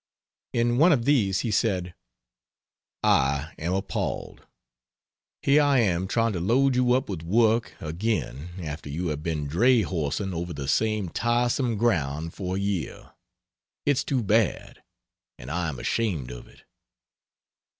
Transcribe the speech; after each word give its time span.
In 0.51 0.79
one 0.79 0.91
of 0.91 1.05
these 1.05 1.41
he 1.41 1.51
said, 1.51 1.93
"I 3.03 3.53
am 3.59 3.73
appalled! 3.73 4.47
Here 5.43 5.61
I 5.61 5.77
am 5.81 6.07
trying 6.07 6.33
to 6.33 6.39
load 6.39 6.75
you 6.75 6.93
up 6.93 7.07
with 7.07 7.21
work 7.21 7.73
again 7.79 8.49
after 8.59 8.89
you 8.89 9.09
have 9.09 9.21
been 9.21 9.45
dray 9.45 9.83
horsing 9.83 10.33
over 10.33 10.53
the 10.53 10.67
same 10.67 11.09
tiresome 11.09 11.77
ground 11.77 12.33
for 12.33 12.55
a 12.55 12.59
year. 12.59 13.11
It's 13.85 14.03
too 14.03 14.23
bad, 14.23 14.81
and 15.37 15.51
I 15.51 15.69
am 15.69 15.77
ashamed 15.77 16.31
of 16.31 16.47
it." 16.47 16.63